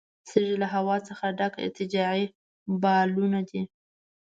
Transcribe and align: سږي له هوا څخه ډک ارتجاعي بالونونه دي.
سږي 0.29 0.55
له 0.61 0.67
هوا 0.73 0.97
څخه 1.07 1.25
ډک 1.39 1.53
ارتجاعي 1.65 2.25
بالونونه 2.81 3.39
دي. 3.49 3.61